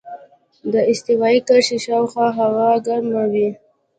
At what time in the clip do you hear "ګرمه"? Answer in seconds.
2.87-3.23